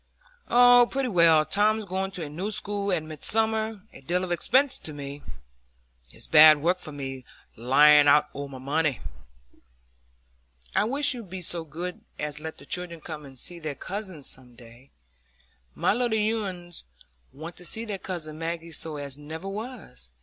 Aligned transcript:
"Oh, 0.47 0.87
pretty 0.89 1.09
well. 1.09 1.45
Tom's 1.45 1.85
going 1.85 2.09
to 2.13 2.23
a 2.25 2.29
new 2.29 2.49
school 2.49 2.91
at 2.91 3.03
Midsummer,—a 3.03 4.01
deal 4.01 4.23
of 4.23 4.31
expense 4.31 4.79
to 4.79 4.93
me. 4.93 5.21
It's 6.11 6.25
bad 6.25 6.59
work 6.59 6.79
for 6.79 6.91
me, 6.91 7.23
lying 7.55 8.07
out 8.07 8.27
o' 8.33 8.47
my 8.47 8.57
money." 8.57 8.99
"I 10.75 10.85
wish 10.85 11.13
you'd 11.13 11.29
be 11.29 11.43
so 11.43 11.63
good 11.63 12.01
as 12.17 12.39
let 12.39 12.57
the 12.57 12.65
children 12.65 12.99
come 12.99 13.25
and 13.25 13.37
see 13.37 13.59
their 13.59 13.75
cousins 13.75 14.27
some 14.27 14.55
day. 14.55 14.89
My 15.75 15.93
little 15.93 16.17
uns 16.45 16.83
want 17.31 17.55
to 17.57 17.63
see 17.65 17.85
their 17.85 17.99
cousin 17.99 18.39
Maggie 18.39 18.71
so 18.71 18.97
as 18.97 19.19
never 19.19 19.47
was. 19.47 20.09